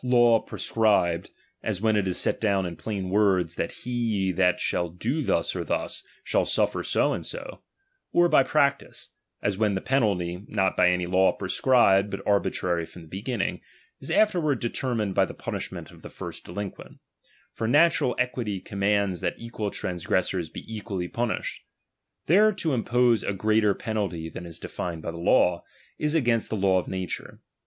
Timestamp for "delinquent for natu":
16.45-18.01